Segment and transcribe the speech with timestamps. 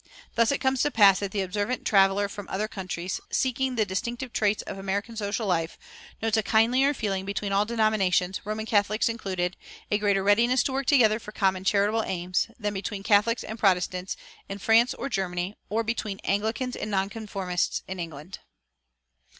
[0.33, 4.33] Thus it comes to pass that the observant traveler from other countries, seeking the distinctive
[4.33, 5.77] traits of American social life,
[6.23, 9.55] "notes a kindlier feeling between all denominations, Roman Catholics included,
[9.91, 14.17] a greater readiness to work together for common charitable aims, than between Catholics and Protestants
[14.49, 18.39] in France or Germany, or between Anglicans and nonconformists in England."